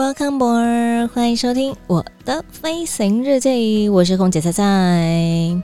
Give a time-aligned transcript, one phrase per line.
[0.00, 1.06] Welcome, boy！
[1.08, 5.62] 欢迎收听我的飞行日记，我是空姐菜菜。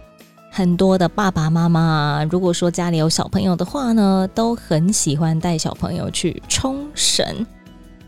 [0.50, 7.24] 很多的爸爸妈妈，如果说家里有小朋友的话呢，都很喜欢带小朋友去冲绳。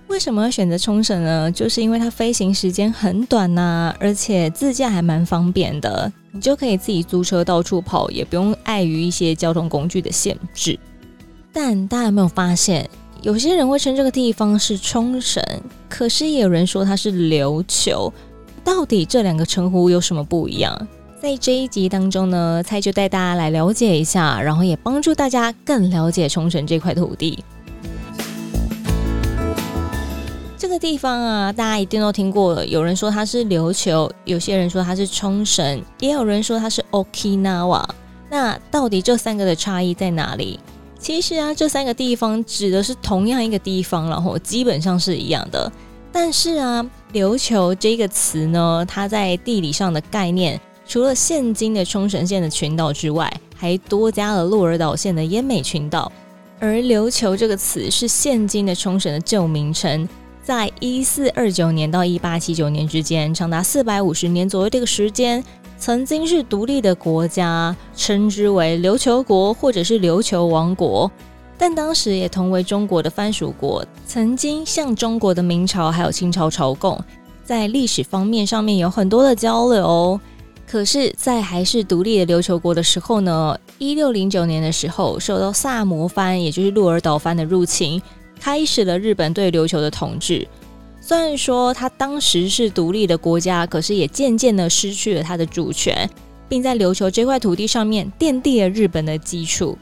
[0.09, 1.51] 为什么要选择冲绳呢？
[1.51, 10.79] 就是因为它飞行时间很短呐、而且自驾还蛮方便的，你就可以自己租车到处跑，也不用碍于一些交通工具的限制。
[11.55, 12.87] 但大家有没有发现？
[13.21, 15.43] 有些人会称这个地方是冲绳，
[15.89, 18.13] 可是也有人说它是琉球。
[18.63, 20.87] 到底这两个称呼有什么不一样？
[21.21, 27.43] 在这一集当中呢，菜就带大家来了解一下，然后也帮助大家更了解冲绳这块土地。
[30.57, 32.65] 这个地方啊，大家一定都听过。
[32.65, 37.85] 有人说它是琉球，有些人说它是冲绳，也有人说它是 Okinawa。
[38.31, 40.61] 那到底这三个的差异在哪里？
[40.99, 45.71] 其实啊，这三个地方指的是同样一个地方，然后基本上是一样的。
[46.11, 56.11] 但是啊，琉球这个词呢，它在地理上的概念，除了现今的冲绳县的群岛之外，还多加了鹿儿岛县的奄美群岛。
[56.59, 60.09] 而琉球这个词是现今的冲绳的旧名称，
[60.43, 65.45] 在一四二九年到一八七九年之间，长达四百五十年左右这个时间。
[65.79, 71.11] 曾经是独立的国家，称之为琉球国或者是琉球王国，
[71.57, 77.01] 但当时也同为中国的藩属国，曾经向中国的明朝还有清朝朝贡，
[77.45, 80.21] 在历史方面上面有很多的交流。
[80.67, 88.03] 可是，在还是独立的琉球国的时候呢，一六零九年的时候，受到萨摩藩，也就是鹿儿岛藩的入侵，
[88.39, 90.47] 开始了日本对琉球的统治。
[91.09, 96.07] 虽然说他当时是独立的国家，可是也渐渐的失去了他的主权，
[96.51, 99.79] 并在琉球这块土地上面奠定了日本的基础。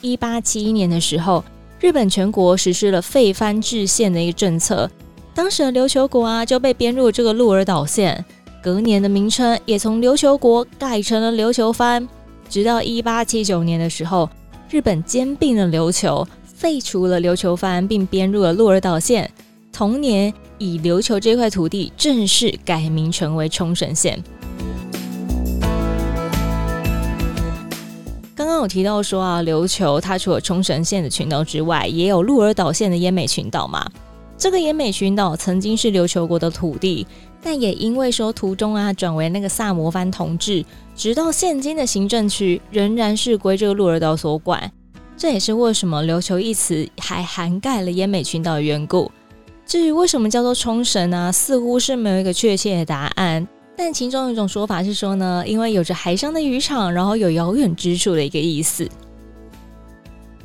[0.00, 1.44] 一八七一年的时候，
[1.78, 4.90] 日本全国实施了废藩置县的一个政策，
[5.34, 8.24] 当时的琉球国啊就被编入这个鹿儿岛县，
[8.62, 12.08] 隔年的名称也从琉球国改成了琉球藩。
[12.48, 14.26] 直到一八七九年的时候，
[14.70, 19.30] 日本兼并了琉球，废除了琉球藩，并编入了鹿儿岛县。
[19.70, 24.22] 同年，以琉球这块土地正式改名成为冲绳县。
[28.34, 33.84] 刚刚有提到说啊，琉球它除了冲绳县的群岛之外，也有鹿儿岛县的奄美群岛嘛。
[34.38, 37.06] 这个奄美群岛曾经是琉球国的土地，
[37.40, 40.64] 但也因为说途中啊转为那个萨摩藩统治，
[40.96, 44.72] 直到现今的行政区仍然是归这个鹿儿岛所管。
[45.16, 49.10] 这也是为什么琉球一词还涵盖了奄美群岛的缘故。
[49.72, 51.32] 至于为什么叫做冲绳呢？
[51.32, 53.48] 似乎是没有一个确切的答案。
[53.74, 58.86] 但其中有一种说法是说呢，因为有着海上的渔场，然后有遥远之处的一个意思。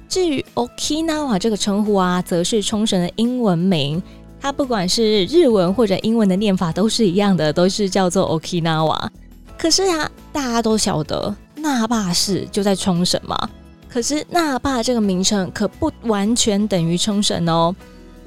[0.07, 4.01] 至于 Okinawa 这个称呼啊，则是冲绳的英文名。
[4.39, 9.09] 它不管是日文或者英文的念法都是一样的，都是叫做 Okinawa。
[9.57, 13.37] 可是啊，大家都晓得那霸市就在冲绳嘛。
[13.89, 17.75] 可是那霸这个名称可不完全等于冲绳哦。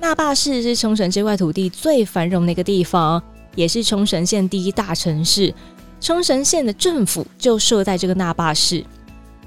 [0.00, 3.22] 那霸市是冲绳这块土地最繁荣的一个地方，
[3.55, 5.53] 也是冲绳县第一大城市。
[6.00, 8.83] 冲绳县的政府就设在这个那霸市。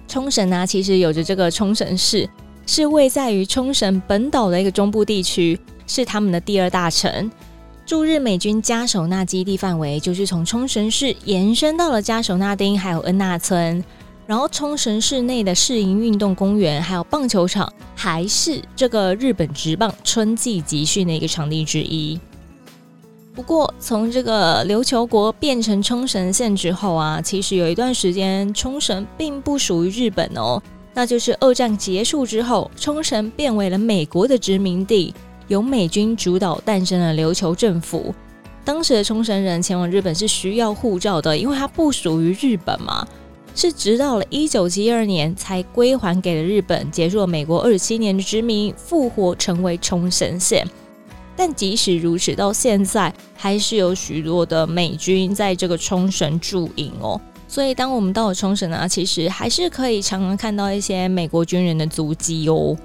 [0.07, 2.29] 冲绳呢，其实有着这个冲绳市，
[2.67, 7.31] 是位在于冲绳本岛的一个中部地区，是他们的第二大城。
[7.83, 13.83] 驻日美军嘉手纳基地范围就是从冲绳市延伸到了嘉手纳町，还有恩纳村。
[14.25, 22.19] 然后冲绳市内的市营运动公园，还有棒球场，还是这个日本职棒春季集训的一个场地之一。
[23.35, 30.61] 不过，从这个琉球国变成冲绳县之后啊，其实有一段时间冲绳并不属于日本哦。
[30.93, 35.13] 那就是二战结束之后，冲绳变为了美国的殖民地，
[35.47, 38.13] 由美军主导诞生了琉球政府。
[38.63, 43.05] 当时的冲绳人前往日本是需要护照的，因为它不属于日本嘛。
[43.55, 50.67] 是直到了一九七二年才归还给了日本，结束了美国二十七年的殖民，复活成为冲绳县。
[51.35, 57.19] 但即使如此，到现在还是有许多的美军在这个冲绳驻营哦。
[57.47, 62.75] 所以当我们到了冲绳呢，其实还是可以常常看到一些美国军人的足迹哦。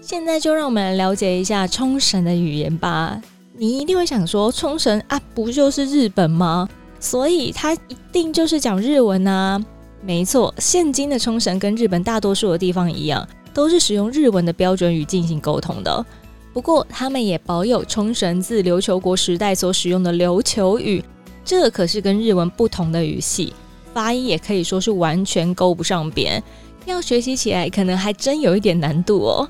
[0.00, 3.20] 现在就让我们来了解一下冲绳的语言吧。
[3.56, 6.68] 你一定会想说，冲绳啊，不就是日本吗？
[7.02, 9.62] 所以它一定就是讲日文啊。
[10.04, 16.06] 没错，现今的冲绳跟日本大多数的地方一样，都是使用日文的标准语进行沟通的。
[16.52, 21.04] 不过，他们也保有冲绳自琉球国时代所使用的琉球语，
[21.44, 23.52] 这可是跟日文不同的语系，
[23.92, 26.42] 发音也可以说是完全勾不上边，
[26.84, 29.48] 要学习起来可能还真有一点难度哦。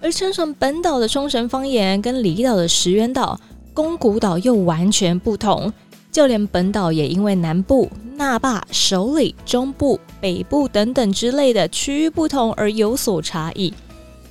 [0.00, 3.38] 而冲绳本岛的冲绳方言跟离岛的石垣岛、
[3.72, 5.72] 宫古岛又完全不同。
[6.12, 13.72] 就连本岛也因为南部、那霸、首里、中部、北部等等之类的区域不同而有所差异。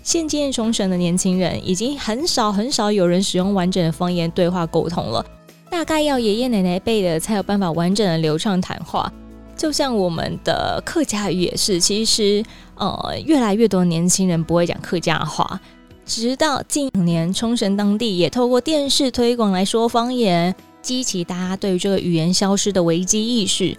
[0.03, 5.25] 现今冲绳的年轻人已经很少很少有人使用完整的方言对话沟通了，
[5.71, 9.11] 大概要爷爷奶奶辈的才有办法完整的流畅谈话。
[9.57, 12.43] 就像我们的客家语也是，其实
[12.75, 15.59] 呃越来越多年轻人不会讲客家话，
[16.05, 20.55] 直到近年冲绳当地也透过电视推广来说方言。
[20.81, 23.77] 激起大家对于这个语言消失的危机意识。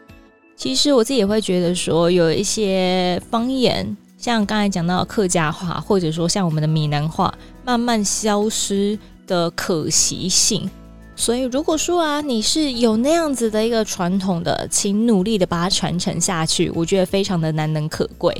[0.56, 7.34] 其实我自己也会觉得说，有一些方言，像刚才讲到客家话，或者说像我们的闽南话，
[7.64, 10.70] 慢慢消失的可惜性。
[11.14, 18.32] 所以，如果说啊，你是有那样子的一个传统的，请努力的把它传承下去，我觉得非常的难能可贵。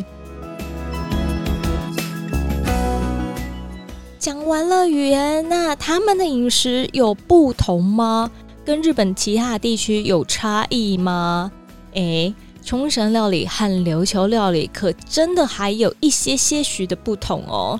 [4.18, 8.30] 讲完了语言，那他们的饮食有不同吗？
[8.64, 11.50] 跟日本其他地区有差异吗？
[11.94, 12.32] 诶，
[12.64, 17.78] 冲绳料理和琉球料理可真的还有一些些许的不同哦。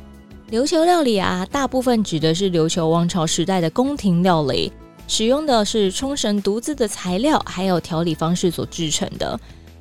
[0.51, 4.73] 琉球料理啊，大部分指的是琉球王朝时代的宫廷料理，
[5.07, 9.39] 使用的是冲绳独自的材料还有调理方式所制成的，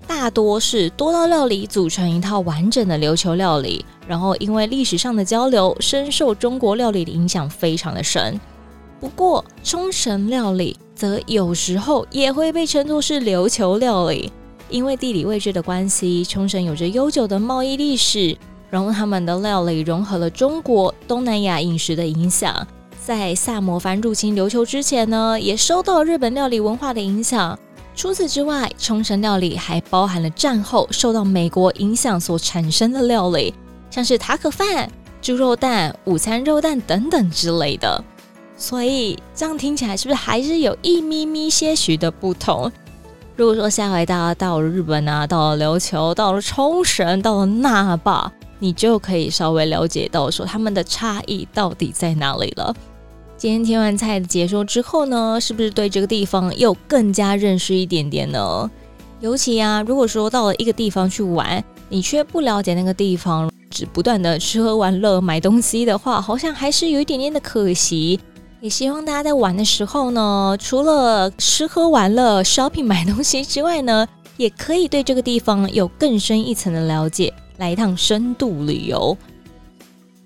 [0.07, 3.83] 大多是多道料理组成一套完整的琉球料理。
[4.07, 8.39] 然后因为历史上的交流，深受中国料理的影响非常的深。
[9.01, 10.77] 不过冲绳料理。
[10.93, 14.31] 则有时候也会被称作是琉球料理，
[14.69, 18.37] 因为地理位置的关系，冲绳有着悠久的贸易历史，
[18.69, 22.55] 然后他们的料理融合了中国东南亚饮食的影响。
[23.03, 27.57] 在萨摩藩入侵琉球之前呢，也受到日本料理文化的影响。
[27.95, 33.55] 除此之外，冲绳料理还包含了战后受到美国影响所产生的料理，
[33.89, 34.87] 像是塔可饭、
[35.19, 38.03] 猪肉蛋、午餐肉蛋等等之类的。
[38.61, 42.71] 所以这样听起来是不是还是有一咪咪些许的不同？
[43.35, 52.71] 如果说下回大家到了日本啊，到了琉球，到了冲绳，到了那霸，你就可以稍微了解到说他们的差异到底在哪里了。
[53.35, 58.69] 今天听完菜的解说之后呢，是不是对这个地方又更加认识一点点呢？
[59.21, 68.19] 尤其啊，如果说到了一个地方去玩，你却不了解那个地方，只不断的吃喝玩乐买东西的话，好像还是有一点点的可惜。
[68.61, 79.17] 也希望大家在玩的时候呢，除了吃喝玩乐、shopping 买东西之外呢，也可以对这个地方有更深一层的了解，来一趟深度旅游。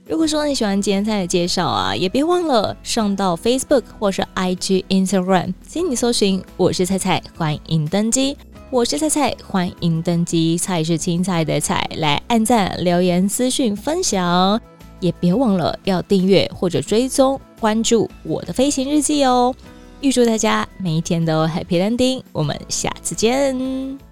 [0.06, 8.36] 如果说你喜欢今天菜的介绍啊，也别忘了上到 Facebook 或是 IG、Instagram，请你搜寻“我是菜菜”，欢迎登机。
[8.70, 10.58] 我是菜菜，欢迎登机。
[10.58, 14.60] 菜是青菜的菜，来按赞、留言、私讯、分享。
[15.02, 19.52] 也别忘了要订阅或者追踪关注我的飞行日记哦！
[20.00, 24.05] 预祝大家每一天都 Happy Landing，我们下次见。